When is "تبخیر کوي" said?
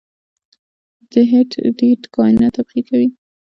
2.57-3.07